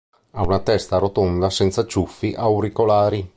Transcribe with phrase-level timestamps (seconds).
[0.31, 3.29] Ha una testa rotonda senza ciuffi auricolari.